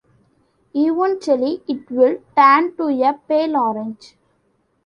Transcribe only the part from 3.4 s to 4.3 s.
orange.